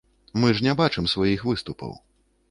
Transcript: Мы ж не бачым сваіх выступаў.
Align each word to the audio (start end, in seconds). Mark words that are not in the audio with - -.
Мы 0.43 0.47
ж 0.59 0.63
не 0.67 0.71
бачым 0.79 1.09
сваіх 1.11 1.43
выступаў. 1.51 1.93